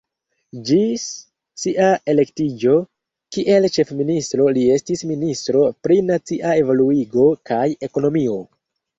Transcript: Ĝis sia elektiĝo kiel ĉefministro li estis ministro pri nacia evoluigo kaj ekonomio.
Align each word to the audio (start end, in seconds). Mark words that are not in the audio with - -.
Ĝis 0.67 1.01
sia 1.63 1.89
elektiĝo 2.13 2.71
kiel 3.37 3.67
ĉefministro 3.75 4.47
li 4.55 4.63
estis 4.77 5.03
ministro 5.11 5.61
pri 5.89 5.99
nacia 6.07 6.55
evoluigo 6.63 7.27
kaj 7.51 7.61
ekonomio. 7.89 8.39